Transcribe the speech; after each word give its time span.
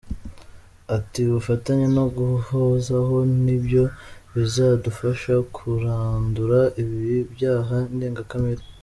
Ati 0.95 1.19
"Ubufatanye 1.25 1.87
no 1.97 2.05
guhozaho 2.17 3.15
ni 3.43 3.57
byo 3.63 3.83
bizadufasha 4.33 5.33
kurandura 5.55 6.59
ibi 6.81 7.15
byaha 7.33 7.77
ndengakamere". 7.95 8.63